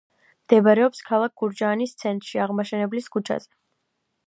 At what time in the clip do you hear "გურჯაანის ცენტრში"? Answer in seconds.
1.41-2.41